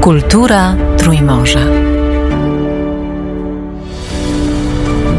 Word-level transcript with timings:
Kultura 0.00 0.76
Trójmorza. 0.98 1.60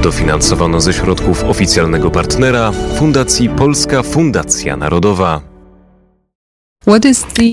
Dofinansowano 0.03 0.81
ze 0.81 0.93
środków 0.93 1.43
oficjalnego 1.43 2.11
partnera 2.11 2.71
Fundacji 2.71 3.49
Polska 3.49 4.03
Fundacja 4.03 4.77
Narodowa. 4.77 5.41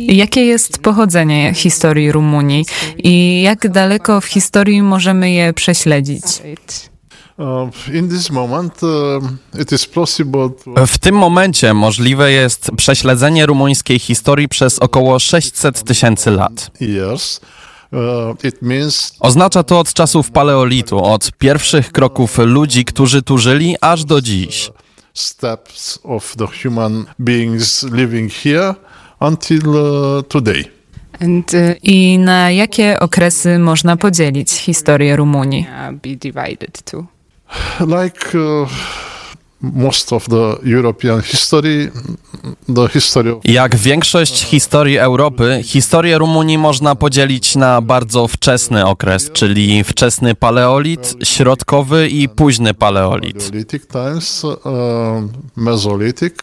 Jakie 0.08 0.44
jest 0.44 0.78
pochodzenie 0.78 1.54
historii 1.54 2.12
Rumunii 2.12 2.64
i 2.98 3.42
jak 3.42 3.68
daleko 3.68 4.20
w 4.20 4.26
historii 4.26 4.82
możemy 4.82 5.30
je 5.30 5.52
prześledzić? 5.52 6.24
W 10.86 10.98
tym 10.98 11.14
momencie 11.14 11.74
możliwe 11.74 12.32
jest 12.32 12.70
prześledzenie 12.76 13.46
rumuńskiej 13.46 13.98
historii 13.98 14.48
przez 14.48 14.78
około 14.78 15.18
600 15.18 15.84
tysięcy 15.84 16.30
lat. 16.30 16.70
Oznacza 19.20 19.62
to 19.62 19.78
od 19.78 19.92
czasów 19.92 20.30
paleolitu, 20.30 21.04
od 21.04 21.32
pierwszych 21.38 21.92
kroków 21.92 22.38
ludzi, 22.38 22.84
którzy 22.84 23.22
tu 23.22 23.38
żyli, 23.38 23.76
aż 23.80 24.04
do 24.04 24.20
dziś. 24.20 24.70
Steps 25.14 25.98
of 26.04 26.36
the 26.36 26.46
human 26.62 27.04
beings 27.18 27.82
living 27.82 28.32
here 28.32 28.74
until 29.20 29.62
today. 30.28 30.64
I 31.82 32.18
na 32.18 32.50
jakie 32.50 33.00
okresy 33.00 33.58
można 33.58 33.96
podzielić 33.96 34.52
historię 34.52 35.16
Rumunii? 35.16 35.66
Like 37.80 38.34
uh, 38.34 38.68
most 39.72 40.12
of 40.12 40.28
the 40.28 40.58
European 40.64 41.20
history, 41.22 41.90
the 42.74 42.88
history 42.88 43.30
of... 43.30 43.44
Jak 43.44 43.76
większość 43.76 44.44
historii 44.44 44.98
Europy, 44.98 45.60
historię 45.64 46.18
Rumunii 46.18 46.58
można 46.58 46.94
podzielić 46.94 47.56
na 47.56 47.80
bardzo 47.80 48.28
wczesny 48.28 48.86
okres, 48.86 49.30
czyli 49.32 49.84
wczesny 49.84 50.34
paleolit, 50.34 51.14
środkowy 51.24 52.08
i 52.08 52.28
późny 52.28 52.74
paleolit. 52.74 53.50
Uh. 54.64 54.72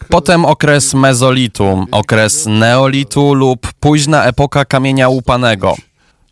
Potem 0.08 0.44
okres 0.44 0.94
mezolitu, 0.94 1.86
okres 1.90 2.46
neolitu 2.46 3.34
lub 3.34 3.72
późna 3.80 4.24
epoka 4.24 4.64
kamienia 4.64 5.08
łupanego. 5.08 5.76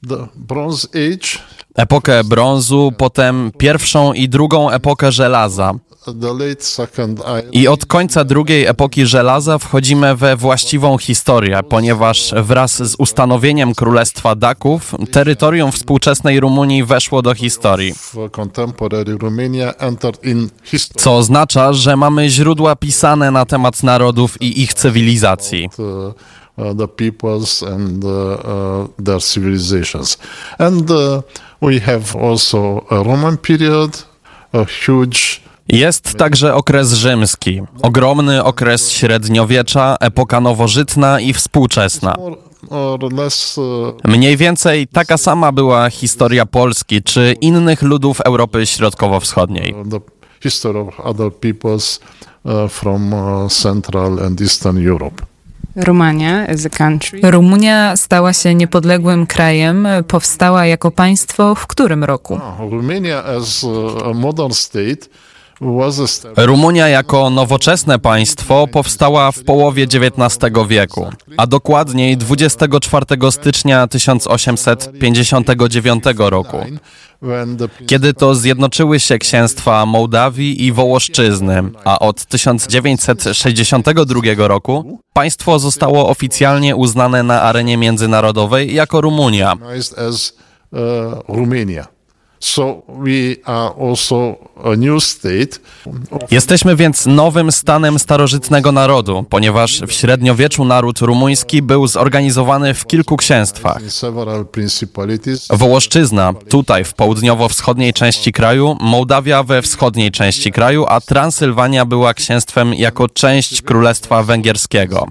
The 0.08 0.27
Bronze 0.34 0.89
Age, 0.95 1.39
Epokę 1.75 2.25
brązu, 2.25 2.93
potem 2.97 3.51
pierwszą 3.59 4.13
i 4.13 4.29
drugą 4.29 4.71
epokę 4.71 5.13
żelaza. 5.13 5.75
I 7.53 7.69
od 7.69 7.87
końca 7.87 8.25
drugiej 8.25 8.67
epoki 8.67 9.07
żelaza 9.07 9.59
wchodzimy 9.59 10.17
we 10.17 10.37
właściwą 10.37 10.98
historię, 10.98 11.61
ponieważ 11.69 12.35
wraz 12.37 12.83
z 12.83 12.95
ustanowieniem 12.98 13.75
Królestwa 13.75 14.35
Daków 14.35 14.95
terytorium 15.13 15.73
współczesnej 15.73 16.41
Rumunii 16.41 16.85
weszło 16.85 17.23
do 17.23 17.35
historii. 17.35 17.95
Co 20.97 21.17
oznacza, 21.17 21.73
że 21.73 21.97
mamy 21.97 22.31
źródła 22.31 22.77
pisane 22.77 23.31
na 23.31 23.45
temat 23.45 23.83
narodów 23.83 24.43
i 24.43 24.63
ich 24.63 24.75
cywilizacji. 24.75 25.69
Uh, 26.59 26.75
the 26.75 26.89
peoples 26.89 27.62
and 27.62 28.05
uh, 28.05 28.11
uh, 28.11 28.89
their 29.05 29.20
civilizations. 29.20 30.19
And 30.59 30.91
we 31.61 31.81
have 31.81 32.17
also 32.17 32.87
a 32.91 33.03
Roman 33.03 33.37
period, 33.39 34.07
a 34.53 34.65
huge 34.65 35.41
Jest 35.69 36.15
także 36.19 36.55
okres 36.55 36.92
rzymski, 36.92 37.62
ogromny 37.83 38.45
okres 38.45 38.92
średniowiecza, 38.92 39.97
epoka 40.01 40.41
nowożytna 40.41 41.20
i 41.20 41.33
współczesna. 41.33 42.17
Mniej 44.05 44.37
więcej 44.37 44.89
taka 44.89 45.19
sama 45.19 45.53
była 45.53 45.91
historia 45.91 46.47
Polski 46.47 47.03
czy 47.03 47.37
innych 47.41 47.83
ludów 47.83 48.20
Europy 48.20 48.67
Środkowo-Wschodniej. 48.67 49.75
history 50.42 50.79
of 50.79 51.01
other 51.01 51.30
peoples 51.33 52.01
from 52.69 53.14
Central 53.48 54.19
and 54.27 54.41
Eastern 54.41 54.89
Europe. 54.89 55.30
Romania 55.77 56.47
as 56.48 56.67
a 56.67 56.70
country. 56.70 57.20
Rumunia 57.23 57.97
stała 57.97 58.33
się 58.33 58.55
niepodległym 58.55 59.27
krajem, 59.27 59.89
powstała 60.08 60.67
jako 60.67 60.91
państwo 60.91 61.55
w 61.55 61.67
którym 61.67 62.05
roku? 62.05 62.35
Uh, 62.35 62.73
Romania 62.73 63.25
as 63.25 63.67
a 64.05 64.13
modern 64.14 64.53
state 64.53 65.07
Rumunia 66.37 66.89
jako 66.89 67.31
nowoczesne 67.31 67.98
państwo 67.98 68.67
powstała 68.67 69.33
w 69.33 69.45
połowie 69.45 69.85
XIX 69.85 70.39
wieku, 70.69 71.11
a 71.37 71.47
dokładniej 71.47 72.17
24 72.17 73.07
stycznia 73.31 73.87
1859 73.87 76.05
roku, 76.17 76.57
kiedy 77.87 78.15
to 78.15 78.35
zjednoczyły 78.35 79.01
się 79.01 79.19
księstwa 79.19 79.87
Mołdawii 79.87 80.65
i 80.65 80.73
Wołoszczyzny, 80.73 81.63
a 81.85 81.98
od 81.98 82.27
1962 82.27 84.48
roku 84.48 85.01
państwo 85.13 85.59
zostało 85.59 86.09
oficjalnie 86.09 86.77
uznane 86.77 87.23
na 87.23 87.42
arenie 87.42 87.77
międzynarodowej 87.77 88.75
jako 88.75 89.01
Rumunia. 89.01 89.57
Romania. 91.29 91.99
So 92.40 92.83
we 92.89 93.36
are 93.45 93.74
also 93.89 94.36
a 94.64 94.77
new 94.77 95.05
state. 95.05 95.58
Jesteśmy 96.30 96.77
więc 96.77 97.06
nowym 97.06 97.52
stanem 97.52 97.98
starożytnego 97.98 98.73
narodu, 98.73 99.24
ponieważ 99.30 99.80
w 99.80 99.92
średniowieczu 99.92 100.64
naród 100.64 100.98
rumuński 100.98 101.62
był 101.62 101.86
zorganizowany 101.86 102.74
w 102.74 102.86
kilku 102.86 103.17
księstwach. 103.17 103.83
Wołoszczyzna 105.50 106.34
tutaj 106.48 106.84
w 106.84 106.95
południowo-wschodniej 106.95 107.92
części 107.92 108.33
kraju, 108.33 108.77
Mołdawia 108.80 109.42
we 109.42 109.62
wschodniej 109.62 110.11
części 110.11 110.52
kraju, 110.52 110.84
a 110.89 111.00
Transylwania 111.00 111.84
była 111.84 112.14
księstwem 112.14 112.74
jako 112.74 113.08
część 113.08 113.62
Królestwa 113.62 114.23
Węgierskiego, 114.23 115.06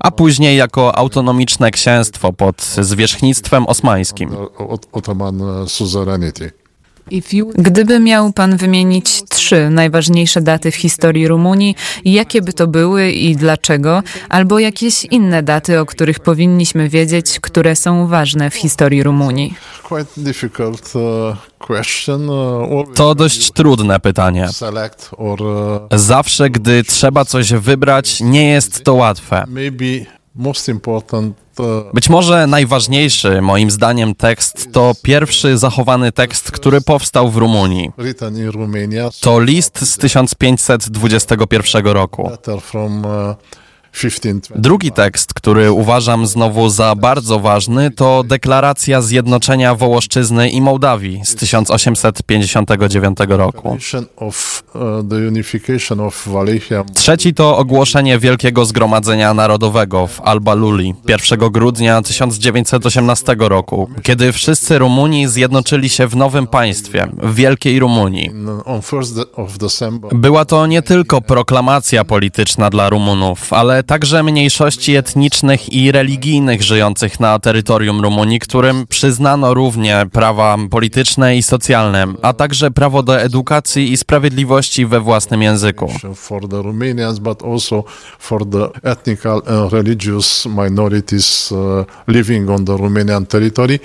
a 0.00 0.10
później 0.10 0.56
jako 0.56 0.96
autonomiczne 0.96 1.70
księstwo 1.70 2.32
pod 2.32 2.62
zwierzchnictwem 2.62 3.66
osmańskim. 3.66 4.30
Gdyby 7.58 8.00
miał 8.00 8.32
pan 8.32 8.56
wymienić 8.56 9.22
trzy 9.28 9.70
najważniejsze 9.70 10.40
daty 10.40 10.70
w 10.70 10.74
historii 10.74 11.28
Rumunii, 11.28 11.76
jakie 12.04 12.42
by 12.42 12.52
to 12.52 12.66
były 12.66 13.10
i 13.10 13.36
dlaczego, 13.36 14.02
albo 14.28 14.58
jakieś 14.58 15.04
inne 15.04 15.42
daty, 15.42 15.80
o 15.80 15.86
których 15.86 16.20
powinniśmy 16.20 16.88
wiedzieć, 16.88 17.40
które 17.40 17.76
są 17.76 18.06
ważne 18.06 18.50
w 18.50 18.54
historii 18.54 19.02
Rumunii? 19.02 19.54
Uh. 19.90 21.36
Uh, 22.80 22.94
To 22.94 23.14
dość 23.14 23.50
trudne 23.50 24.00
pytanie. 24.00 24.48
uh, 25.40 26.00
Zawsze, 26.00 26.50
gdy 26.50 26.84
trzeba 26.84 27.24
coś 27.24 27.52
wybrać, 27.52 28.20
nie 28.20 28.48
jest 28.48 28.84
to 28.84 28.94
łatwe. 28.94 29.44
Most 30.34 30.68
important 30.68 31.36
Być 31.94 32.08
może 32.08 32.46
najważniejszy, 32.46 33.42
moim 33.42 33.70
zdaniem, 33.70 34.14
tekst 34.14 34.72
to 34.72 34.92
pierwszy 35.02 35.58
zachowany 35.58 36.12
tekst, 36.12 36.50
który 36.50 36.80
powstał 36.80 37.30
w 37.30 37.36
Rumunii. 37.36 37.90
To 39.20 39.40
list 39.40 39.78
z 39.78 39.98
1521 39.98 41.86
roku. 41.86 42.30
Letter 43.92 44.10
from 44.10 44.40
1520. 44.40 44.60
Drugi 44.60 44.92
tekst, 44.92 45.34
który 45.34 45.72
uważam 45.72 46.26
znowu 46.26 46.68
za 46.68 46.94
bardzo 46.94 47.38
ważny, 47.38 47.90
to 47.90 48.24
deklaracja 48.24 49.02
zjednoczenia 49.02 49.74
Wołoszczyzny 49.74 50.50
i 50.50 50.60
Mołdawii 50.60 51.20
z 51.24 51.34
1859 51.34 53.18
roku. 53.28 53.68
Uh, 53.68 53.78
Trzeci 56.94 57.34
to 57.34 57.58
ogłoszenie 57.58 58.18
Wielkiego 58.18 58.64
Zgromadzenia 58.64 59.34
Narodowego 59.34 60.06
w 60.06 60.20
Alba 60.20 60.54
Luli 60.54 60.94
1 61.08 61.38
grudnia 61.38 62.02
1918 62.02 63.36
roku, 63.38 63.90
kiedy 64.02 64.32
wszyscy 64.32 64.78
Rumuni 64.78 65.28
zjednoczyli 65.28 65.88
się 65.88 66.06
w 66.06 66.16
nowym 66.16 66.46
państwie, 66.46 67.08
w 67.22 67.34
Wielkiej 67.34 67.78
Rumunii. 67.78 68.30
on 68.64 68.80
1st 68.80 69.24
of 69.36 69.58
December. 69.58 70.14
Była 70.14 70.44
to 70.44 70.66
nie 70.66 70.82
tylko 70.82 71.20
proklamacja 71.20 72.04
polityczna 72.04 72.70
dla 72.70 72.88
Rumunów, 72.88 73.52
ale 73.52 73.79
także 73.86 74.22
mniejszości 74.22 74.96
etnicznych 74.96 75.72
i 75.72 75.92
religijnych 75.92 76.62
żyjących 76.62 77.20
na 77.20 77.38
terytorium 77.38 78.00
Rumunii, 78.00 78.38
którym 78.38 78.86
przyznano 78.86 79.54
równie 79.54 80.06
prawa 80.12 80.56
polityczne 80.70 81.36
i 81.36 81.42
socjalne, 81.42 82.06
a 82.22 82.32
także 82.32 82.70
prawo 82.70 83.02
do 83.02 83.20
edukacji 83.20 83.92
i 83.92 83.96
sprawiedliwości 83.96 84.86
we 84.86 85.00
własnym 85.00 85.42
języku. 85.42 85.92
religious. 93.32 93.80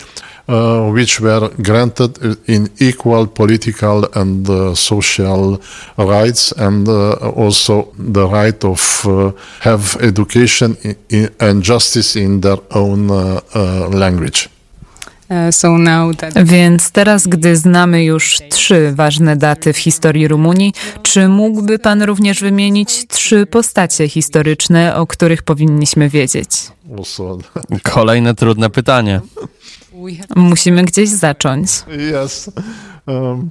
Uh, 0.47 0.93
which 0.93 1.19
were 1.21 1.49
granted 1.59 2.19
in 2.47 2.69
equal 2.79 3.27
political 3.27 4.05
and 4.13 4.49
uh, 4.49 4.75
social 4.75 5.57
rights, 5.97 6.53
and 6.57 6.87
uh, 6.87 7.13
also 7.45 7.87
the 8.13 8.27
right 8.43 8.65
of 8.65 9.05
uh, 9.05 9.31
have 9.59 9.81
education 10.01 10.75
i- 10.85 11.15
i- 11.15 11.27
and 11.39 11.63
justice 11.63 12.19
in 12.19 12.41
their 12.41 12.57
own 12.69 13.09
uh, 13.11 13.15
uh, 13.55 13.93
language. 13.93 14.49
So 15.51 15.77
now 15.77 16.13
that 16.15 16.33
Więc 16.43 16.91
teraz, 16.91 17.27
gdy 17.27 17.55
znamy 17.55 18.03
już 18.03 18.37
trzy 18.51 18.91
ważne 18.95 19.35
daty 19.37 19.73
w 19.73 19.77
historii 19.77 20.27
Rumunii, 20.27 20.73
czy 21.03 21.27
mógłby 21.27 21.79
Pan 21.79 22.01
również 22.03 22.39
wymienić 22.41 23.07
trzy 23.07 23.45
postacie 23.45 24.07
historyczne, 24.09 24.95
o 24.95 25.07
których 25.07 25.43
powinniśmy 25.43 26.09
wiedzieć? 26.09 26.49
Kolejne 27.83 28.35
trudne 28.35 28.69
pytanie. 28.69 29.21
Musimy 30.35 30.83
gdzieś 30.83 31.09
zacząć. 31.09 31.69
yes. 32.23 32.51
Um, 33.07 33.49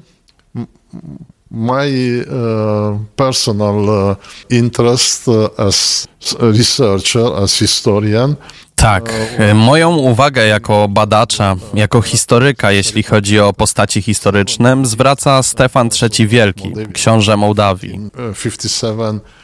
my 1.50 2.24
uh, 2.26 2.98
personal 3.16 3.88
uh, 3.88 4.16
interest 4.50 5.28
uh, 5.28 5.48
as 5.56 6.08
researcher, 6.40 7.26
as 7.42 7.58
historian, 7.58 8.36
Tak, 8.76 9.12
e, 9.38 9.54
moją 9.54 9.96
uwagę 9.96 10.46
jako 10.46 10.88
badacza, 10.88 11.56
jako 11.74 12.02
historyka, 12.02 12.72
jeśli 12.72 13.02
chodzi 13.02 13.40
o 13.40 13.52
postaci 13.52 14.02
historyczne, 14.02 14.76
zwraca 14.82 15.42
Stefan 15.42 15.88
III 16.02 16.28
Wielki, 16.28 16.72
książę 16.92 17.36
Mołdawii. 17.36 18.00
uh, 18.30 18.42
57 18.42 19.20
to 19.20 19.20
1500. 19.20 19.43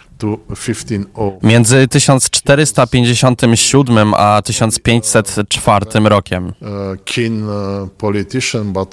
Między 1.42 1.88
1457 1.88 4.14
a 4.14 4.42
1504 4.42 5.86
rokiem. 6.04 6.52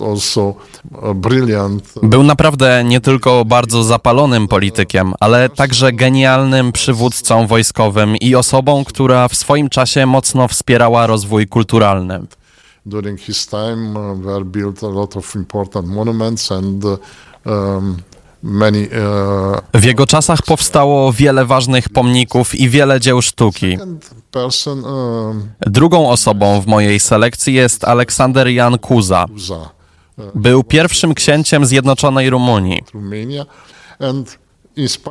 also 0.01 0.53
a 1.01 1.13
brilliant 1.13 1.93
Był 2.03 2.23
naprawdę 2.23 2.83
nie 2.83 3.01
tylko 3.01 3.45
bardzo 3.45 3.83
zapalonym 3.83 4.47
politykiem, 4.47 5.13
ale 5.19 5.49
także 5.49 5.91
genialnym 5.91 6.71
przywódcą 6.71 7.47
wojskowym 7.47 8.15
i 8.15 8.35
osobą, 8.35 8.85
która 8.85 9.27
w 9.27 9.35
swoim 9.35 9.69
czasie 9.69 10.05
mocno 10.05 10.47
wspierała 10.47 11.07
rozwój 11.07 11.47
kulturalny. 11.47 12.19
during 12.87 13.19
his 13.19 13.45
time 13.45 13.93
were 14.23 14.45
built 14.45 14.83
a 14.83 14.87
lot 14.87 15.17
of 15.17 15.35
important 15.35 15.87
monuments 15.87 16.51
and 16.51 16.83
um, 17.45 17.97
W 19.73 19.83
jego 19.83 20.07
czasach 20.07 20.41
powstało 20.41 21.13
wiele 21.13 21.45
ważnych 21.45 21.89
pomników 21.89 22.55
i 22.55 22.69
wiele 22.69 22.99
dzieł 22.99 23.21
sztuki. 23.21 23.77
um, 24.83 25.51
Drugą 25.59 26.09
osobą 26.09 26.61
w 26.61 26.67
mojej 26.67 26.99
selekcji 26.99 27.53
jest 27.53 27.83
Aleksander 27.83 28.47
Jan 28.47 28.77
Kuza. 28.77 29.25
Uza, 29.35 29.69
Był 30.35 30.63
pierwszym 30.63 31.13
księciem 31.13 31.65
Zjednoczonej 31.65 32.29
Rumunii. 32.29 32.83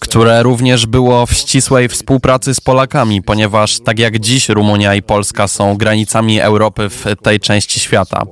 które 0.00 0.42
również 0.42 0.86
było 0.86 1.26
w 1.26 1.32
ścisłej 1.32 1.88
współpracy 1.88 2.54
z 2.54 2.60
Polakami, 2.60 3.22
ponieważ 3.22 3.80
tak 3.80 3.98
jak 3.98 4.18
dziś 4.18 4.48
Rumunia 4.48 4.94
i 4.94 5.02
Polska 5.02 5.48
są 5.48 5.76
granicami 5.76 6.40
Europy 6.40 6.88
w 6.88 7.04
tej 7.22 7.40
części 7.40 7.80
świata. 7.80 8.22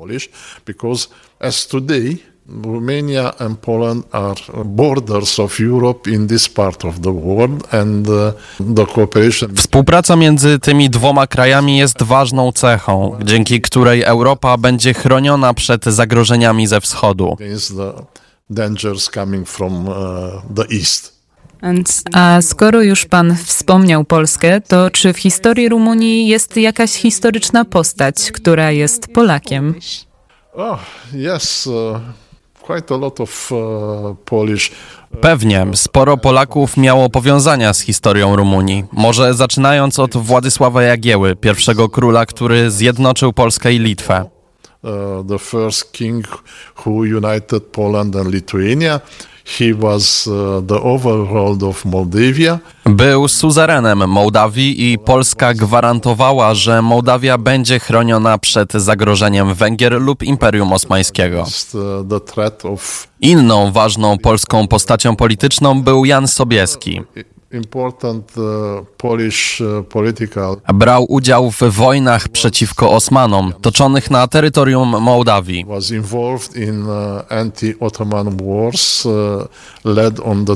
As 1.40 1.66
today 1.66 2.16
Romania 2.64 3.32
and 3.38 3.58
Poland 3.58 4.04
are 4.12 4.64
borders 4.64 5.38
of 5.38 5.60
Europe 5.60 6.10
in 6.10 6.28
this 6.28 6.48
part 6.48 6.84
of 6.84 7.00
the 7.00 7.10
world 7.12 7.74
and 7.74 8.08
uh, 8.08 8.32
the 8.74 8.86
cooperation 8.86 9.54
Współpraca 9.56 10.16
między 10.16 10.58
tymi 10.58 10.90
dwoma 10.90 11.26
krajami 11.26 11.78
jest 11.78 12.02
ważną 12.02 12.52
cechą, 12.52 13.18
dzięki 13.24 13.60
której 13.60 14.02
Europa 14.02 14.56
będzie 14.58 14.94
chroniona 14.94 15.54
przed 15.54 15.84
zagrożeniami 15.84 16.66
ze 16.66 16.80
wschodu. 16.80 17.32
against 17.32 17.76
the 17.76 17.92
dangers 18.50 19.10
coming 19.10 19.48
from 19.48 19.88
uh, 19.88 19.94
the 20.56 20.64
east. 20.76 21.16
and 21.60 22.02
A 22.12 22.42
skoro 22.42 22.82
już 22.82 23.04
Pan 23.04 23.36
wspomniał 23.44 24.04
Polskę, 24.04 24.60
to 24.60 24.90
czy 24.90 25.12
w 25.12 25.18
historii 25.18 25.68
Rumunii 25.68 26.28
jest 26.28 26.56
jakaś 26.56 26.90
historyczna 26.92 27.64
postać, 27.64 28.32
która 28.32 28.70
jest 28.70 29.08
Polakiem? 29.08 29.74
Oh, 30.58 30.78
yes, 31.12 31.66
uh, 31.66 32.00
quite 32.62 32.94
a 32.94 32.96
lot 32.96 33.20
of 33.20 33.52
uh, 33.52 34.16
Polish 34.24 34.70
Pewnie, 35.20 35.66
sporo 35.74 36.16
Polaków 36.16 36.76
miało 36.76 37.10
powiązania 37.10 37.72
z 37.72 37.80
historią 37.80 38.36
Rumunii. 38.36 38.84
Może 38.92 39.34
zaczynając 39.34 39.98
od 39.98 40.16
Władysława 40.16 40.82
Jagieły, 40.82 41.36
pierwszego 41.36 41.88
króla, 41.88 42.26
który 42.26 42.70
zjednoczył 42.70 43.32
Polskę 43.32 43.72
i 43.72 43.78
Litwę. 43.78 44.35
Uh, 44.86 45.26
the 45.28 45.38
first 45.38 45.92
king 45.92 46.24
who 46.84 47.04
united 47.04 47.62
Poland 47.72 48.16
and 48.16 48.30
Lithuania. 48.30 49.00
He 49.58 49.72
was 49.74 50.26
uh, 50.26 50.60
the 50.66 50.80
overlord 50.82 51.62
of 51.62 51.84
Moldavia. 51.84 52.58
Był 52.84 53.28
suzerenem 53.28 54.08
Mołdawii 54.08 54.92
i 54.92 54.98
Polska 54.98 55.54
gwarantowała, 55.54 56.54
że 56.54 56.82
Mołdawia 56.82 57.38
będzie 57.38 57.80
chroniona 57.80 58.38
przed 58.38 58.72
zagrożeniem 58.72 59.54
Węgier 59.54 60.00
lub 60.00 60.22
Imperium 60.22 60.72
Osmańskiego. 60.72 61.44
Of 62.62 63.08
Inną 63.20 63.72
ważną 63.72 64.18
polską 64.18 64.68
postacią 64.68 65.16
polityczną 65.16 65.82
był 65.82 66.04
Jan 66.04 66.28
Sobieski. 66.28 67.00
Uh, 69.60 69.86
political 69.88 70.56
Brał 70.74 71.06
udział 71.08 71.50
w 71.50 71.62
wojnach 71.62 72.28
przeciwko 72.28 72.90
Osmanom, 72.90 73.52
toczonych 73.62 74.10
na 74.10 74.26
terytorium 74.28 74.88
Mołdawii. 75.02 75.64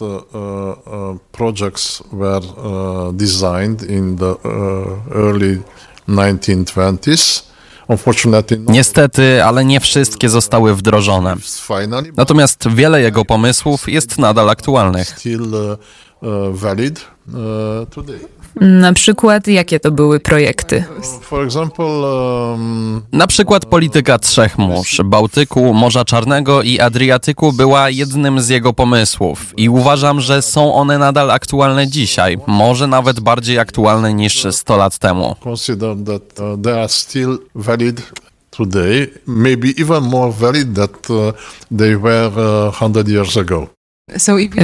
uh, 0.00 0.08
uh, 0.86 1.18
projects 1.32 2.02
were 2.12 2.40
uh, 2.40 3.12
designed 3.12 3.82
in 3.82 4.16
the 4.16 4.34
early 5.14 5.62
1920s. 6.08 7.53
Not 8.56 8.74
Niestety, 8.74 9.44
ale 9.44 9.64
nie 9.64 9.80
wszystkie 9.80 10.28
zostały 10.28 10.74
wdrożone. 10.74 11.36
Natomiast 12.16 12.68
wiele 12.68 13.00
jego 13.00 13.24
pomysłów 13.24 13.88
jest 13.88 14.18
nadal 14.18 14.50
aktualnych. 14.50 15.16
Uh, 18.56 18.62
uh, 18.62 18.66
uh. 18.66 18.78
Na 18.84 18.92
przykład, 18.92 19.46
jakie 19.48 19.80
to 19.80 19.90
były 19.90 20.20
projekty? 20.20 20.84
Um, 21.78 23.02
Na 23.12 23.26
przykład 23.26 23.66
polityka 23.66 24.18
trzech 24.18 24.58
mórz, 24.58 25.00
Bałtyku, 25.04 25.74
Morza 25.74 26.04
Czarnego 26.04 26.62
i 26.62 26.80
Adriatyku 26.80 27.52
była 27.52 27.90
jednym 27.90 28.40
z 28.40 28.48
jego 28.48 28.72
pomysłów 28.72 29.54
i 29.56 29.68
uważam, 29.68 30.20
że 30.20 30.42
są 30.42 30.74
one 30.74 30.98
nadal 30.98 31.30
aktualne 31.30 31.88
dzisiaj, 31.88 32.38
może 32.46 32.86
nawet 32.86 33.20
bardziej 33.20 33.58
aktualne 33.58 34.14
niż 34.14 34.46
100 34.50 34.76
lat 34.76 34.98
temu. 34.98 35.36
consider 35.44 35.96
that 36.06 36.22
uh, 36.40 36.62
they 36.62 36.72
are 36.74 36.88
still 36.88 37.38
valid 37.54 38.02
today, 38.50 39.08
maybe 39.26 39.68
even 39.78 40.02
more 40.02 40.32
valid 40.32 40.74
that 40.74 41.10
uh, 41.10 41.32
they 41.78 41.96
were 41.96 42.30
uh, 42.68 42.72
100 42.72 43.08
years 43.08 43.36
ago. 43.36 43.73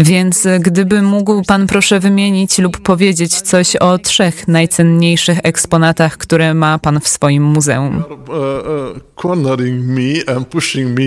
Więc 0.03 0.47
e, 0.47 0.61
gdyby 0.61 1.03
mógł 1.03 1.43
pan 1.43 1.67
proszę 1.67 2.01
wymienić 2.01 2.59
lub 2.59 2.79
powiedzieć 2.81 3.41
coś 3.41 3.77
o 3.77 3.99
trzech 3.99 4.49
najcenniejszych 4.49 5.39
eksponatach, 5.43 6.17
które 6.17 6.55
ma 6.55 6.79
pan 6.79 7.01
w 7.01 7.09
swoim 7.09 7.43
muzeum. 7.43 8.05
Uh, 8.11 8.29
uh, 8.29 9.15
cornering 9.15 9.85
me 9.85 10.35
and 10.37 10.49
pushing 10.49 10.99
me 10.99 11.07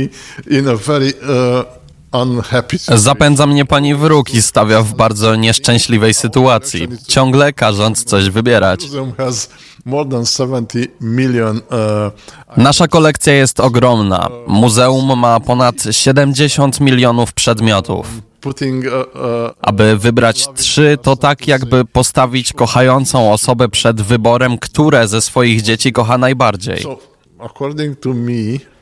in 0.60 0.68
a 0.68 0.76
very 0.76 1.14
unhappy 1.14 1.64
situation. 1.64 1.83
Zapędza 2.96 3.48
mnie 3.48 3.66
pani 3.66 3.96
w 3.96 4.04
róg 4.04 4.34
i 4.34 4.42
stawia 4.42 4.82
w 4.82 4.94
bardzo 4.94 5.36
nieszczęśliwej 5.36 6.14
sytuacji, 6.14 6.88
ciągle 7.08 7.54
każąc 7.54 8.04
coś 8.04 8.30
wybierać. 8.30 8.84
Museum 8.84 9.14
has 9.18 9.50
more 9.86 10.10
than 10.10 10.26
70 10.26 11.02
million 11.02 11.58
uh, 11.58 12.58
Nasza 12.58 12.88
kolekcja 12.88 13.34
jest 13.34 13.60
ogromna. 13.60 14.30
Muzeum 14.48 15.20
ma 15.20 15.40
ponad 15.40 15.76
70 15.92 16.80
milionów 16.80 17.34
przedmiotów. 17.34 18.08
uh, 18.46 18.54
uh, 18.54 19.24
Aby 19.62 19.98
wybrać 19.98 20.48
trzy, 20.56 20.98
to 21.02 21.16
tak 21.16 21.48
jakby 21.48 21.86
postawić 21.86 22.54
kochającą 22.54 23.34
osobę 23.34 23.70
przed 23.70 24.02
wyborem, 24.02 24.58
które 24.58 25.08
ze 25.08 25.22
swoich 25.22 25.62
dzieci 25.62 25.92
kocha 25.92 26.18
najbardziej. 26.18 26.84
so 26.84 26.98
according 27.40 28.00
to 28.00 28.10
me 28.14 28.34
I 28.34 28.73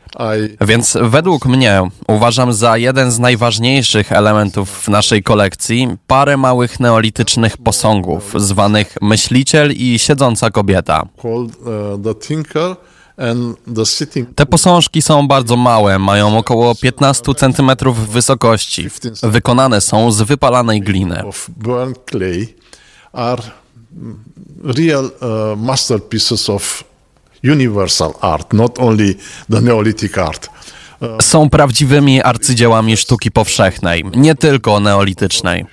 Więc 0.62 0.98
według 1.02 1.46
mnie 1.46 1.82
uważam 2.08 2.54
za 2.54 2.78
jeden 2.78 3.12
z 3.12 3.20
najważniejszych 3.20 4.12
elementów 4.12 4.70
w 4.70 4.88
naszej 4.88 5.24
kolekcji 5.24 5.88
parę 6.08 6.38
małych 6.38 6.80
neolitycznych 6.80 7.58
posągów, 7.58 8.34
zwanych 8.36 8.98
myśliciel 9.02 9.72
i 9.72 10.00
siedząca 10.00 10.52
kobieta. 10.52 11.08
Sitting 13.86 14.36
Te 14.36 14.46
posążki 14.46 15.02
są 15.02 15.28
bardzo 15.28 15.56
małe, 15.56 16.00
mają 16.00 16.38
około 16.38 16.76
15 16.76 17.24
cm 17.36 17.72
wysokości. 17.94 18.88
Wykonane 19.24 19.82
są 19.82 20.12
z 20.12 20.22
wypalanej 20.22 20.82
gliny. 20.82 21.24
real 24.64 25.06
uh, 25.06 25.58
masterpieces 25.58 26.50
of 26.50 26.84
universal 27.44 28.14
art, 28.22 28.54
not 28.54 28.80
only 28.80 29.16
the 29.50 29.62
Neolithic 29.62 30.18
art. 30.18 30.50
Są 31.22 31.50
prawdziwymi 31.50 32.22
arcydziełami 32.22 32.98
sztuki 32.98 33.32
powszechnej, 33.32 34.04
nie 34.16 34.36
tylko 34.36 34.80
neolitycznej. 34.80 35.66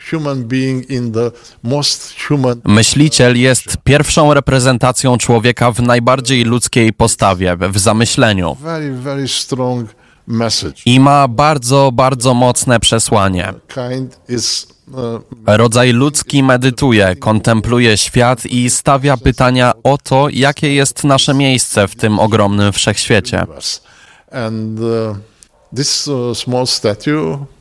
Myśliciel 2.64 3.38
jest 3.38 3.76
pierwszą 3.84 4.34
reprezentacją 4.34 5.18
człowieka 5.18 5.72
w 5.72 5.82
najbardziej 5.82 6.44
ludzkiej 6.44 6.92
postawie, 6.92 7.56
w 7.56 7.78
zamyśleniu. 7.78 8.56
very, 8.62 8.92
very 8.92 9.28
strong 9.28 9.80
message. 9.80 9.97
I 10.86 11.00
ma 11.00 11.28
bardzo, 11.28 11.92
bardzo 11.92 12.34
mocne 12.34 12.80
przesłanie. 12.80 13.54
Uh, 14.92 15.20
Rodzaj 15.46 15.92
ludzki 15.92 16.42
medytuje, 16.42 17.16
kontempluje 17.16 17.96
świat 17.96 18.46
i 18.46 18.70
stawia 18.70 19.16
pytania 19.16 19.72
o 19.82 19.98
to, 19.98 20.28
jakie 20.28 20.74
jest 20.74 21.04
nasze 21.04 21.34
miejsce 21.34 21.88
w 21.88 21.96
tym 21.96 22.18
ogromnym 22.18 22.72
wszechświecie. 22.72 23.46
And 24.32 24.80
uh, 24.80 25.16
this 25.76 26.08
uh, 26.08 26.36
small 26.36 26.66
statue 26.66 27.38
represents 27.38 27.57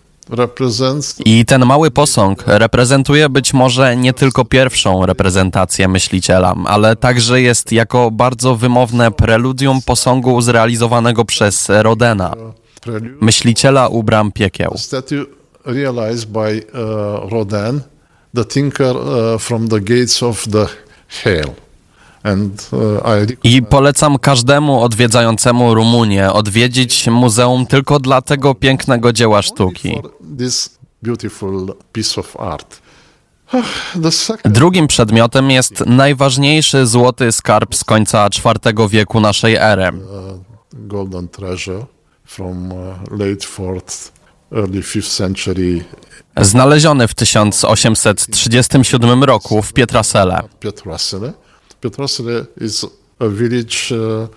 I 1.26 1.46
ten 1.46 1.66
mały 1.66 1.92
posąg 1.92 2.44
reprezentuje 2.48 3.30
być 3.30 3.54
może 3.54 3.98
nie 3.98 4.14
tylko 4.14 4.46
pierwszą 4.46 5.06
reprezentację 5.06 5.88
myśliciela, 5.88 6.56
ale 6.66 6.96
także 6.96 7.42
jest 7.42 7.72
jako 7.72 8.12
bardzo 8.12 8.56
wymowne 8.56 9.12
preludium 9.12 9.82
posągu 9.82 10.42
zrealizowanego 10.42 11.26
przez 11.26 11.68
Rodena, 11.70 12.34
myśliciela 13.22 13.88
u 13.88 14.04
bram 14.04 14.32
piekieł. 14.32 14.76
Rodin, 17.32 17.82
the 18.36 18.46
thinker 18.46 18.96
uh, 18.96 19.42
from 19.42 19.68
the 19.68 19.80
gates 19.80 20.24
of 20.24 20.48
the 20.48 20.68
hell. 21.08 21.67
Uh, 22.26 23.28
I 23.44 23.62
polecam 23.62 24.20
każdemu 24.20 24.82
odwiedzającemu 24.82 25.74
Rumunię 25.74 26.34
odwiedzić 26.34 27.08
muzeum 27.08 27.66
tylko 27.66 28.00
dla 28.00 28.22
tego 28.22 28.56
pięknego 28.56 29.14
dzieła 29.14 29.42
sztuki. 29.42 30.02
Drugim 34.46 34.88
przedmiotem 34.88 35.52
jest 35.52 35.84
najważniejszy 35.86 36.88
złoty 36.88 37.32
skarb 37.32 37.76
z 37.76 37.84
końca 37.84 38.28
IV 38.28 38.88
wieku 38.90 39.20
naszej 39.20 39.56
ery. 39.56 39.92
golden 40.74 41.28
treasure 41.28 41.86
from 42.26 42.72
uh, 42.72 42.78
late 43.12 43.48
fourth, 43.48 44.12
early 44.52 44.84
fifth 44.84 45.10
century 45.10 45.86
Znaleziony 46.42 47.08
w 47.08 47.14
1837 47.14 49.24
roku 49.24 49.62
w 49.62 49.74
Pietrasele. 49.74 50.44
Pietrasile 51.90 52.46
is 52.62 52.86
a 53.20 53.28
village 53.30 53.92
uh, 53.92 54.28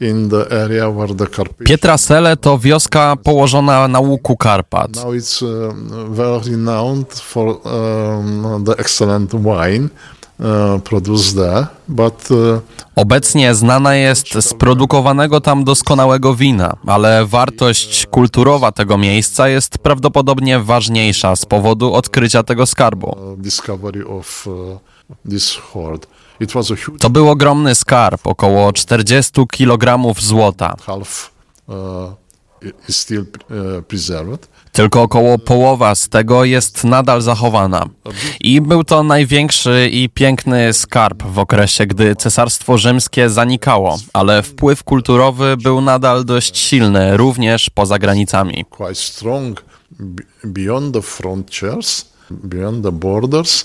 in 0.00 0.28
the 0.28 0.50
area 0.50 0.90
where 0.90 1.14
the 1.14 1.26
Carpathians 1.26 1.68
Pietrasele 1.68 2.36
to 2.36 2.58
wioska 2.58 3.16
położona 3.16 3.88
na 3.88 4.00
łuku 4.00 4.36
Karpat. 4.36 4.96
Now 4.96 5.14
it's 5.14 5.42
um, 5.42 5.90
well 6.16 6.40
renowned 6.40 7.12
for 7.14 7.48
um, 7.48 8.64
the 8.64 8.74
excellent 8.78 9.30
wine 9.34 9.88
uh, 10.40 11.34
there, 11.34 11.66
but 11.88 12.30
uh, 12.30 12.60
Obecnie 12.96 13.54
znana 13.54 13.94
jest 13.94 14.34
z 14.40 14.54
produkowanego 14.54 15.40
tam 15.40 15.64
doskonałego 15.64 16.34
wina, 16.34 16.76
ale 16.86 17.26
wartość 17.26 18.06
kulturowa 18.06 18.72
tego 18.72 18.98
miejsca 18.98 19.48
jest 19.48 19.78
prawdopodobnie 19.78 20.60
ważniejsza 20.60 21.36
z 21.36 21.46
powodu 21.46 21.94
odkrycia 21.94 22.42
tego 22.42 22.66
skarbu. 22.66 23.06
uh, 23.06 23.38
discovery 23.38 24.06
of 24.06 24.46
uh, 24.46 24.78
this 25.30 25.56
hoard. 25.72 26.06
To 26.98 27.10
był 27.10 27.30
ogromny 27.30 27.74
skarb, 27.74 28.26
około 28.26 28.72
40 28.72 29.32
kg 29.50 30.14
złota. 30.20 30.74
uh, 31.68 31.74
uh. 31.74 32.12
Tylko 34.72 35.02
około 35.02 35.38
połowa 35.38 35.94
z 35.94 36.08
tego 36.08 36.44
jest 36.44 36.84
nadal 36.84 37.22
zachowana. 37.22 37.86
I 38.40 38.60
był 38.60 38.84
to 38.84 39.02
największy 39.02 39.88
i 39.92 40.08
piękny 40.08 40.72
skarb 40.72 41.22
w 41.22 41.38
okresie, 41.38 41.86
gdy 41.86 42.16
Cesarstwo 42.16 42.78
Rzymskie 42.78 43.30
zanikało, 43.30 43.98
ale 44.12 44.42
wpływ 44.42 44.84
kulturowy 44.84 45.56
był 45.56 45.80
nadal 45.80 46.24
dość 46.24 46.58
silny, 46.58 47.16
również 47.16 47.70
poza 47.70 47.98
granicami. 47.98 48.64
beyond 52.30 52.82
the 52.84 52.92
borders, 52.92 53.64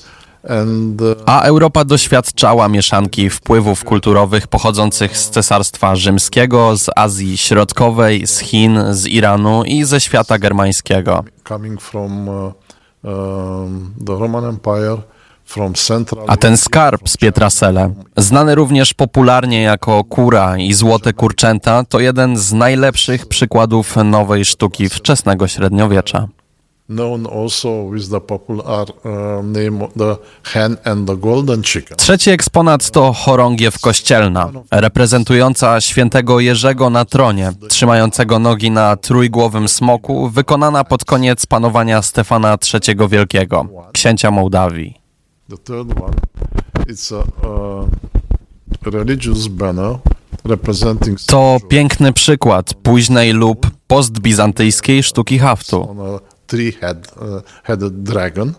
A 1.25 1.41
Europa 1.41 1.85
doświadczała 1.85 2.67
mieszanki 2.67 3.29
wpływów 3.29 3.83
kulturowych 3.83 4.47
pochodzących 4.47 5.17
z 5.17 5.29
Cesarstwa 5.29 5.95
Rzymskiego, 5.95 6.77
z 6.77 6.89
Azji 6.95 7.37
Środkowej, 7.37 8.27
z 8.27 8.39
Chin, 8.39 8.79
z 8.91 9.07
Iranu 9.07 9.63
i 9.63 9.83
ze 9.83 10.01
świata 10.01 10.39
germańskiego. 10.39 11.23
uh, 12.27 12.53
um. 13.03 13.93
A 16.27 16.37
ten 16.37 16.57
skarb 16.57 17.09
z 17.09 17.17
Pietrasele, 17.17 17.93
znany 18.17 18.55
również 18.55 18.93
popularnie 18.93 19.61
jako 19.61 20.03
kura 20.03 20.57
i 20.57 20.73
złote 20.73 21.13
kurczęta, 21.13 21.83
to 21.83 21.99
jeden 21.99 22.37
z 22.37 22.53
najlepszych 22.53 23.25
przykładów 23.25 23.95
nowej 23.95 24.45
sztuki 24.45 24.89
wczesnego 24.89 25.47
średniowiecza. 25.47 26.27
Trzeci 31.97 32.29
eksponat 32.29 32.91
to 32.91 33.13
chorągiew 33.13 33.79
kościelna, 33.79 34.51
reprezentująca 34.71 35.81
świętego 35.81 36.39
Jerzego 36.39 36.89
na 36.89 37.05
tronie, 37.05 37.51
trzymającego 37.69 38.39
nogi 38.39 38.71
na 38.71 38.95
trójgłowym 38.95 39.67
smoku, 39.67 40.29
wykonana 40.29 40.83
pod 40.83 41.05
koniec 41.05 41.45
panowania 41.45 42.01
Stefana 42.01 42.57
III 42.73 43.09
Wielkiego, 43.09 43.65
księcia 43.93 44.31
Mołdawii. 44.31 45.01
The 45.49 45.57
third 45.57 46.01
one, 46.01 46.13
it's 46.87 47.15
a 47.15 47.47
uh, 47.47 47.87
religious 48.93 49.47
banner 49.47 49.97
To 51.27 51.57
piękny 51.69 52.13
przykład 52.13 52.73
późnej 52.73 53.33
lub 53.33 53.67
postbizantyjskiej 53.87 55.03
sztuki 55.03 55.39
haftu. 55.39 55.95
On 56.51 56.59
a 56.59 56.71
three-head 56.71 57.07
uh, 57.21 57.41
headed 57.63 58.03
dragon. 58.03 58.53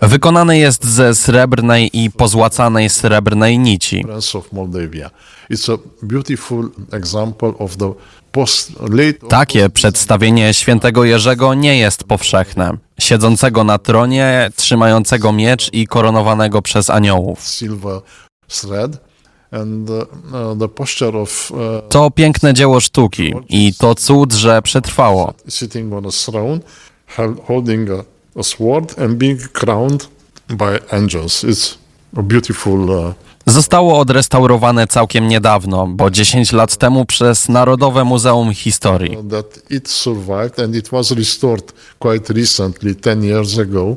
The 0.00 0.08
Wykonany 0.08 0.58
jest 0.58 0.84
ze 0.84 1.14
srebrnej 1.14 1.90
i 1.92 2.10
pozłacanej 2.10 2.90
srebrnej 2.90 3.58
nici. 3.58 4.04
Takie 9.28 9.70
przedstawienie 9.70 10.54
świętego 10.54 11.04
Jerzego 11.04 11.54
nie 11.54 11.78
jest 11.78 12.04
powszechne. 12.04 12.76
Siedzącego 13.00 13.64
na 13.64 13.78
tronie, 13.78 14.50
trzymającego 14.56 15.32
miecz 15.32 15.72
i 15.72 15.86
koronowanego 15.86 16.62
przez 16.62 16.90
aniołów. 16.90 17.40
silver 17.44 18.00
thread 18.48 19.09
uh, 19.52 20.52
uh, 20.54 21.20
uh, 21.50 21.88
To 21.88 22.10
piękne 22.10 22.54
dzieło 22.54 22.80
sztuki 22.80 23.34
i 23.48 23.74
to 23.78 23.94
cud, 23.94 24.32
że 24.32 24.62
przetrwało. 24.62 25.34
sitting 25.48 25.92
on 25.94 26.06
a 26.06 26.10
throne, 26.10 26.60
hel- 27.06 27.36
holding 27.46 27.90
a, 27.90 28.04
a 28.40 28.42
sword 28.42 28.98
and 28.98 29.14
being 29.14 29.40
crowned 29.52 30.08
by 30.48 30.78
angels. 30.96 31.44
It's 31.44 31.76
a 32.16 32.22
beautiful. 32.22 32.90
Uh, 32.90 33.14
Zostało 33.46 33.98
odrestaurowane 33.98 34.86
całkiem 34.86 35.28
niedawno, 35.28 35.86
bo 35.86 36.10
10 36.10 36.52
lat 36.52 36.76
temu 36.76 37.04
przez 37.04 37.48
Narodowe 37.48 38.04
Muzeum 38.04 38.54
Historii. 38.54 39.16
that 39.30 39.70
it 39.70 39.88
survived 39.88 40.60
and 40.64 40.74
it 40.74 40.88
was 40.92 41.10
restored 41.10 41.72
quite 41.98 42.32
recently, 42.34 42.94
10 42.94 43.24
years 43.24 43.58
ago, 43.58 43.96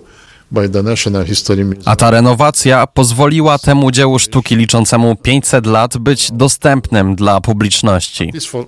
A 1.85 1.95
ta 1.95 2.11
renowacja 2.11 2.87
pozwoliła 2.87 3.59
temu 3.59 3.91
dziełu 3.91 4.19
sztuki 4.19 4.55
liczącemu 4.55 5.15
500 5.15 5.65
lat 5.65 5.97
być 5.97 6.31
dostępnym 6.31 7.15
dla 7.15 7.41
publiczności. 7.41 8.31
This 8.31 8.45
for 8.45 8.65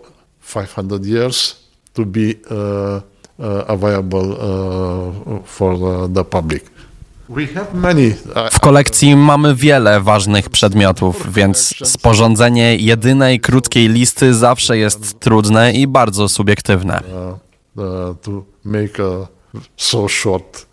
500 0.54 1.06
years 1.06 1.56
to 1.94 2.06
be 2.06 2.20
uh, 2.20 3.02
uh, 3.40 3.84
uh, 7.30 8.52
W 8.52 8.60
kolekcji 8.60 9.16
mamy 9.16 9.56
wiele 9.56 10.02
ważnych 10.02 10.50
przedmiotów, 10.50 11.34
więc 11.34 11.74
sporządzenie 11.84 12.76
jedynej 12.76 13.40
krótkiej 13.40 13.90
listy 13.90 14.34
zawsze 14.34 14.78
jest 14.78 15.20
trudne 15.20 15.74
i 15.74 15.88
bardzo 15.88 16.30
subiektywne. 16.30 17.02
to 18.22 18.44
make 18.64 19.00
a 19.00 19.28
so 19.78 20.08
short 20.10 20.66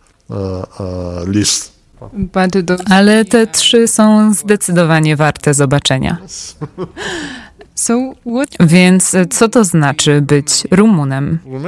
list. 1.27 1.73
But 2.13 2.67
those, 2.67 2.85
Ale 2.91 3.25
te 3.25 3.47
trzy 3.47 3.89
są 3.89 4.35
zdecydowanie 4.35 5.17
warte 5.17 5.55
zobaczenia. 5.55 6.17
Więc 8.61 9.17
co 9.31 9.49
to 9.49 9.65
znaczy 9.65 10.21
być 10.21 10.49
Rumunem? 10.71 11.39
Uh, 11.45 11.63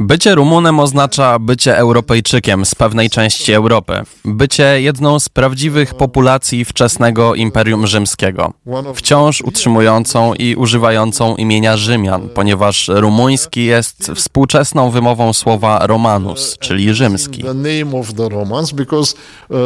Bycie 0.00 0.34
Rumunem 0.34 0.80
oznacza 0.80 1.38
bycie 1.38 1.76
Europejczykiem 1.76 2.64
z 2.64 2.74
pewnej 2.74 3.10
części 3.10 3.52
Europy, 3.52 3.92
bycie 4.24 4.82
jedną 4.82 5.20
z 5.20 5.28
prawdziwych 5.28 5.94
populacji 5.94 6.64
wczesnego 6.64 7.34
Imperium 7.34 7.86
Rzymskiego, 7.86 8.52
wciąż 8.94 9.42
utrzymującą 9.42 10.34
i 10.34 10.56
używającą 10.56 11.36
imienia 11.36 11.76
Rzymian, 11.76 12.28
ponieważ 12.34 12.88
rumuński 12.88 13.64
jest 13.64 14.12
współczesną 14.14 14.90
wymową 14.90 15.32
słowa 15.32 15.86
Romanus, 15.86 16.56
czyli 16.60 16.94
rzymski. 16.94 17.42
the 17.42 17.54
name 17.54 18.00
of 18.00 18.14
the 18.14 18.28
Romans 18.28 18.72
because 18.72 19.14
uh, 19.50 19.56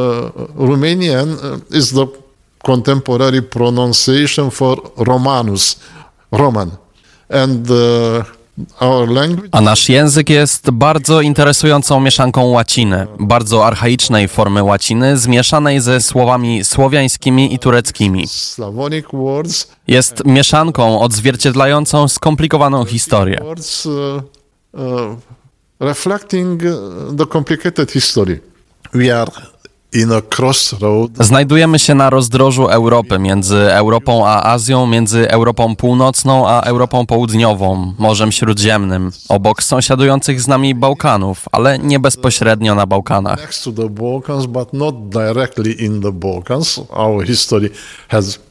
Romanian 0.56 1.36
is 1.70 1.92
the 1.92 2.25
contemporary 2.66 3.42
pronunciation 3.42 4.50
for 4.50 4.76
Romanus, 4.96 5.76
Roman, 6.32 6.70
and 7.30 7.70
uh, 7.70 8.24
our 8.80 9.08
language. 9.08 9.48
A 9.52 9.60
nasz 9.60 9.88
język 9.88 10.30
jest 10.30 10.70
bardzo 10.70 11.20
interesującą 11.20 12.00
mieszanką 12.00 12.44
łaciny, 12.44 13.06
bardzo 13.20 13.66
archaicznej 13.66 14.28
formy 14.28 14.62
łaciny, 14.62 15.18
zmieszanej 15.18 15.80
ze 15.80 16.00
słowami 16.00 16.64
słowiańskimi 16.64 17.54
i 17.54 17.58
tureckimi. 17.58 18.24
Jest 19.88 20.24
mieszanką 20.24 21.00
odzwierciedlającą 21.00 22.08
skomplikowaną 22.08 22.84
historię. 22.84 23.40
uh, 23.40 24.22
uh, 24.72 25.16
reflecting 25.80 26.62
the 27.18 27.26
complicated 27.26 27.92
history. 27.92 28.40
We 28.94 29.20
are. 29.20 29.30
Znajdujemy 31.20 31.78
się 31.78 31.94
na 31.94 32.10
rozdrożu 32.10 32.66
Europy 32.66 33.18
między 33.18 33.72
Europą 33.72 34.26
a 34.26 34.42
Azją, 34.52 34.86
między 34.86 35.30
Europą 35.30 35.76
Północną 35.76 36.48
a 36.48 36.60
Europą 36.60 37.06
Południową, 37.06 37.94
Morzem 37.98 38.32
Śródziemnym, 38.32 39.10
obok 39.28 39.62
sąsiadujących 39.62 40.40
z 40.40 40.48
nami 40.48 40.74
Bałkanów, 40.74 41.44
ale 41.52 41.78
nie 41.78 42.00
bezpośrednio 42.00 42.74
na 42.74 42.86
Bałkanach. 42.86 43.40
next 43.40 43.64
to 43.64 43.72
the 43.72 43.88
Balkans, 43.88 44.46
but 44.46 44.72
not 44.72 45.08
directly 45.08 45.72
in 45.72 46.02
the 46.02 46.12
Balkans. 46.12 46.80
Our 46.90 47.24
history 47.26 47.70
has 48.08 48.26
strong 48.26 48.45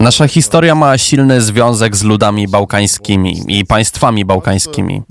Nasza 0.00 0.28
historia 0.28 0.74
ma 0.74 0.98
silny 0.98 1.40
związek 1.40 1.96
z 1.96 2.02
ludami 2.02 2.48
bałkańskimi 2.48 3.42
i 3.48 3.64
państwami 3.66 4.24
bałkańskimi. 4.24 5.02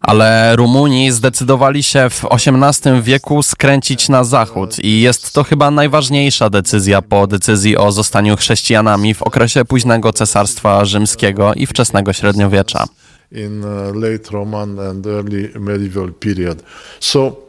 Ale 0.00 0.56
Rumuni 0.56 1.12
zdecydowali 1.12 1.82
się 1.82 2.10
w 2.10 2.24
XVIII 2.24 3.02
wieku 3.02 3.42
skręcić 3.42 4.08
na 4.08 4.24
zachód 4.24 4.78
i 4.78 5.00
jest 5.00 5.32
to 5.32 5.44
chyba 5.44 5.70
najważniejsza 5.70 6.50
decyzja 6.50 7.02
po 7.02 7.26
decyzji 7.26 7.76
o 7.76 7.92
zostaniu 7.92 8.36
chrześcijanami 8.36 9.14
w 9.14 9.22
okresie 9.22 9.64
późnego 9.64 10.12
Cesarstwa 10.12 10.84
Rzymskiego 10.84 11.54
i 11.54 11.66
wczesnego 11.66 12.12
średniowiecza. 12.12 12.86
in 13.32 13.62
uh, 13.62 13.94
late 13.94 14.30
Roman 14.30 14.78
and 14.78 15.06
early 15.06 15.50
medieval 15.60 16.12
period. 16.12 16.62
So 17.00 17.47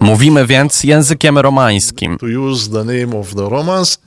Mówimy 0.00 0.46
więc 0.46 0.84
językiem 0.84 1.38
romańskim. 1.38 2.18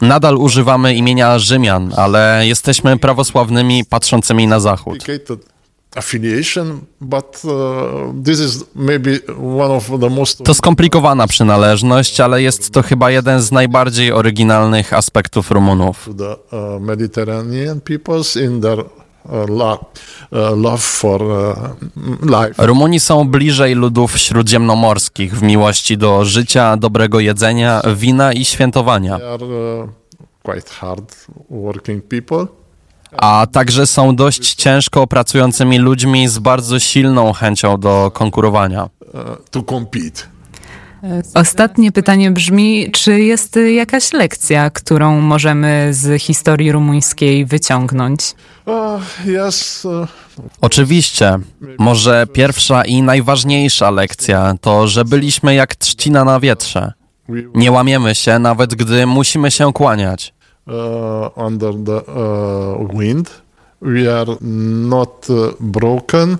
Nadal 0.01 0.37
używamy 0.37 0.95
imienia 0.95 1.39
Rzymian, 1.39 1.93
ale 1.97 2.41
jesteśmy 2.47 2.99
prawosławnymi 2.99 3.85
patrzącymi 3.85 4.47
na 4.47 4.59
zachód. 4.59 4.97
Uh, 4.97 5.03
To 10.45 10.53
skomplikowana 10.53 11.27
przynależność, 11.27 12.19
ale 12.19 12.41
jest 12.41 12.71
to 12.71 12.81
chyba 12.83 13.11
jeden 13.11 13.41
z 13.41 13.51
najbardziej 13.51 14.11
oryginalnych 14.11 14.93
aspektów 14.93 15.51
Rumunów. 15.51 16.09
Love 20.55 20.77
for 20.77 21.21
uh, 21.21 21.69
life. 22.21 22.65
Rumuni 22.67 22.99
są 22.99 23.27
bliżej 23.27 23.75
ludów 23.75 24.17
śródziemnomorskich 24.19 25.35
w 25.37 25.41
miłości 25.41 25.97
do 25.97 26.25
życia, 26.25 26.77
dobrego 26.77 27.19
jedzenia, 27.19 27.81
wina 27.95 28.33
i 28.33 28.45
świętowania, 28.45 29.17
They 29.19 29.27
are 29.27 29.45
quite 30.43 30.69
hard 30.69 31.27
working 31.49 32.03
people. 32.03 32.47
a 33.17 33.47
także 33.51 33.87
są 33.87 34.15
dość 34.15 34.53
ciężko 34.53 35.07
pracującymi 35.07 35.77
ludźmi 35.77 36.27
z 36.27 36.39
bardzo 36.39 36.79
silną 36.79 37.33
chęcią 37.33 37.77
do 37.79 38.11
konkurowania. 38.13 38.83
uh, 38.83 39.19
to 39.51 39.63
compete. 39.63 40.33
Ostatnie 41.33 41.91
pytanie 41.91 42.31
brzmi, 42.31 42.91
czy 42.91 43.19
jest 43.19 43.59
jakaś 43.75 44.13
lekcja, 44.13 44.69
którą 44.69 45.21
możemy 45.21 45.87
z 45.91 46.21
historii 46.21 46.71
rumuńskiej 46.71 47.45
wyciągnąć? 47.45 48.35
Oczywiście. 50.61 51.39
Może 51.79 52.27
pierwsza 52.33 52.85
i 52.85 53.01
najważniejsza 53.01 53.91
lekcja 53.91 54.55
to, 54.61 54.87
że 54.87 55.05
byliśmy 55.05 55.55
jak 55.55 55.75
trzcina 55.75 56.25
na 56.25 56.39
wietrze. 56.39 56.93
Nie 57.55 57.71
łamiemy 57.71 58.15
się, 58.15 58.39
nawet 58.39 58.75
gdy 58.75 59.05
musimy 59.05 59.51
się 59.51 59.73
kłaniać. 59.73 60.33
uh, 60.67 61.29
under 61.35 61.73
the 61.85 62.01
uh, 62.03 62.99
wind. 62.99 63.41
We 63.81 64.19
are 64.19 64.35
not 64.41 65.27
broken, 65.59 66.37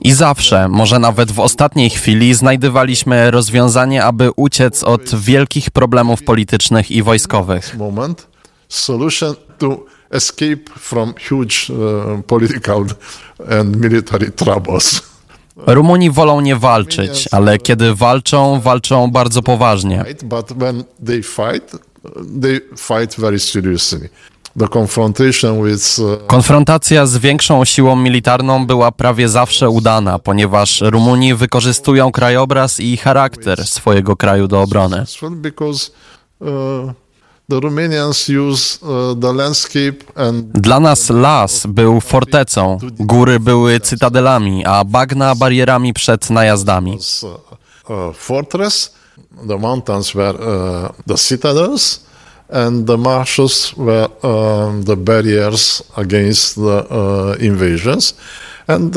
I 0.00 0.12
zawsze, 0.12 0.68
może 0.68 0.98
nawet 0.98 1.32
w 1.32 1.40
ostatniej 1.40 1.90
chwili, 1.90 2.34
znajdywaliśmy 2.34 3.30
rozwiązanie, 3.30 4.04
aby 4.04 4.30
uciec 4.36 4.84
od 4.84 5.14
wielkich 5.14 5.70
problemów 5.70 6.22
politycznych 6.22 6.90
i 6.90 7.02
wojskowych. 7.02 7.76
moment 7.76 8.26
solution 8.68 9.34
to 9.58 9.84
escape 10.10 10.70
from 10.78 11.14
huge 11.28 11.70
uh, 11.70 12.22
political 12.22 12.84
and 13.60 13.76
military 13.76 14.30
troubles. 14.30 15.02
Rumuni 15.66 16.10
wolą 16.10 16.40
nie 16.40 16.56
walczyć, 16.56 17.28
ale 17.30 17.58
kiedy 17.58 17.94
walczą, 17.94 18.60
walczą 18.60 19.10
bardzo 19.10 19.42
poważnie. 19.42 20.04
But 20.22 20.52
when 20.52 20.84
they 21.06 21.22
fight, 21.22 21.76
they 22.42 22.60
fight 22.76 23.20
very 23.20 23.38
seriously. 23.38 24.08
Uh, 24.60 26.26
Konfrontacja 26.26 27.06
z 27.06 27.18
większą 27.18 27.64
siłą 27.64 27.96
militarną 27.96 28.66
była 28.66 28.92
prawie 28.92 29.28
zawsze 29.28 29.70
udana, 29.70 30.18
ponieważ 30.18 30.80
Rumuni 30.80 31.34
wykorzystują 31.34 32.12
krajobraz 32.12 32.80
i 32.80 32.96
charakter 32.96 33.66
swojego 33.66 34.16
kraju 34.16 34.48
do 34.48 34.62
obrony. 34.62 35.04
And 40.16 40.44
Dla 40.52 40.80
nas 40.80 41.10
las 41.10 41.66
był 41.66 42.00
fortecą, 42.00 42.78
góry 43.00 43.40
były 43.40 43.80
cytadelami, 43.80 44.64
a 44.64 44.84
bagna 44.84 45.34
barierami 45.34 45.92
przed 45.92 46.30
najazdami. 46.30 46.98
uh, 47.88 48.16
fortress. 48.16 48.92
The 49.48 49.58
mountains 49.58 50.14
were 50.14 50.34
uh, 50.38 50.92
the 51.06 51.16
citadels, 51.16 52.04
and 52.48 52.86
the 52.86 52.96
marshes 52.96 53.72
were 53.76 54.08
the 54.84 54.96
barriers 54.96 55.82
against 55.96 56.54
the 56.54 56.84
invasions. 57.40 58.14
And 58.66 58.96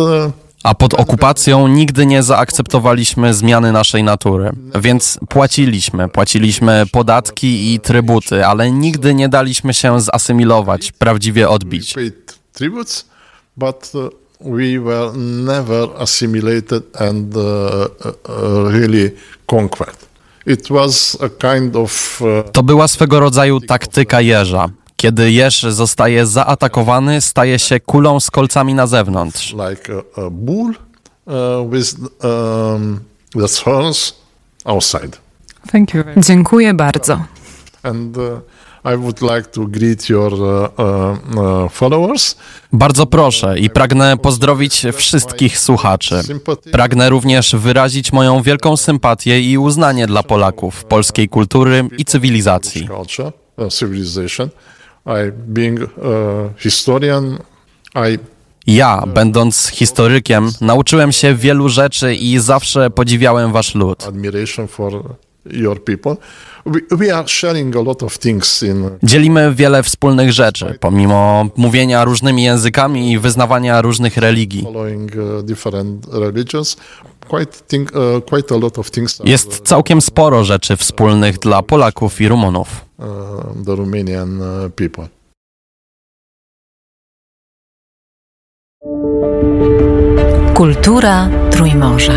A 0.63 0.75
pod 0.75 0.93
okupacją 0.93 1.67
nigdy 1.67 2.05
nie 2.05 2.23
zaakceptowaliśmy 2.23 3.33
zmiany 3.33 3.71
naszej 3.71 4.03
natury, 4.03 4.51
więc 4.81 5.19
płaciliśmy, 5.29 6.09
płaciliśmy 6.09 6.83
podatki 6.91 7.73
i 7.73 7.79
trybuty, 7.79 8.45
ale 8.45 8.71
nigdy 8.71 9.13
nie 9.13 9.29
daliśmy 9.29 9.73
się 9.73 10.01
zasymilować, 10.01 10.91
prawdziwie 10.91 11.49
odbić. 11.49 11.93
paid 11.93 12.39
tributes, 12.53 13.05
but 13.57 13.91
we 14.41 14.79
were 14.79 15.11
never 15.45 15.89
assimilated 15.99 17.01
and 17.01 17.35
really 18.73 19.11
conquered. 19.45 20.11
It 20.45 20.67
was 20.69 21.17
a 21.21 21.51
kind 21.51 21.75
of 21.75 22.21
To 22.51 22.63
była 22.63 22.87
swego 22.87 23.19
rodzaju 23.19 23.59
taktyka 23.59 24.21
jeża. 24.21 24.69
Kiedy 25.01 25.31
jeż 25.31 25.61
zostaje 25.61 26.25
zaatakowany, 26.25 27.21
staje 27.21 27.59
się 27.59 27.79
kulą 27.79 28.19
z 28.19 28.31
kolcami 28.31 28.73
na 28.73 28.87
zewnątrz. 28.87 29.53
like 29.69 29.93
a, 29.93 30.21
a 30.21 30.29
bull 30.29 30.73
uh, 31.25 31.33
with 31.71 31.95
um, 31.99 32.99
the 33.33 33.47
thorns 33.63 34.15
outside. 34.65 35.17
Thank 35.71 35.93
you. 35.93 36.03
Dziękuję 36.17 36.73
bardzo. 36.73 37.19
And 37.83 38.17
uh, 38.17 38.23
I 38.93 38.97
would 38.97 39.21
like 39.21 39.43
to 39.43 39.61
greet 39.67 40.09
your 40.09 40.33
uh, 40.33 40.39
uh, 40.39 41.37
uh, 41.37 41.71
followers. 41.71 42.35
Bardzo 42.73 43.05
proszę 43.05 43.59
i 43.59 43.69
pragnę 43.69 44.17
pozdrowić 44.17 44.85
wszystkich 44.93 45.59
słuchaczy. 45.59 46.21
Pragnę 46.71 47.09
również 47.09 47.55
wyrazić 47.55 48.13
moją 48.13 48.41
wielką 48.41 48.77
sympatię 48.77 49.41
i 49.41 49.57
uznanie 49.57 50.07
dla 50.07 50.23
Polaków, 50.23 50.85
polskiej 50.85 51.29
kultury 51.29 51.87
i 51.97 52.05
cywilizacji. 52.05 52.87
I, 55.05 55.31
being 55.47 55.79
a 55.81 56.59
historian, 56.59 57.37
I 57.95 58.19
Ja, 58.67 59.03
będąc 59.07 59.67
historykiem, 59.67 60.51
nauczyłem 60.61 61.11
się 61.11 61.35
wielu 61.35 61.69
rzeczy 61.69 62.15
i 62.15 62.39
zawsze 62.39 62.89
podziwiałem 62.89 63.51
wasz 63.51 63.75
lud. 63.75 64.03
Dzielimy 69.03 69.53
wiele 69.55 69.83
wspólnych 69.83 70.31
rzeczy, 70.31 70.77
pomimo 70.79 71.47
mówienia 71.57 72.03
różnymi 72.05 72.43
językami 72.43 73.11
i 73.11 73.19
wyznawania 73.19 73.81
różnych 73.81 74.17
religii. 74.17 74.67
Uh, 77.31 77.39
different 77.39 77.61
religions. 77.61 77.61
Quite 77.61 77.67
think, 77.67 77.91
uh, 77.95 78.21
quite 78.29 78.55
a 78.55 78.57
lot 78.57 78.79
of 78.79 78.91
things. 78.91 79.21
are, 79.21 79.29
Jest 79.29 79.61
całkiem 79.63 80.01
sporo 80.01 80.43
rzeczy 80.43 80.77
wspólnych 80.77 81.39
dla 81.39 81.63
Polaków 81.63 82.21
i 82.21 82.27
Rumunów. 82.27 82.85
uh, 82.99 83.07
uh. 84.75 85.07
Kultura 90.53 91.29
Trójmorza. 91.51 92.13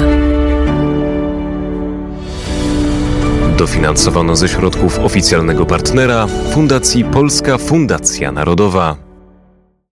Dofinansowano 3.59 4.37
ze 4.37 4.49
środków 4.49 4.99
oficjalnego 4.99 5.67
partnera 5.67 6.27
Fundacji 6.53 7.05
Polska 7.05 7.59
Fundacja 7.59 8.33
Narodowa. 8.33 9.04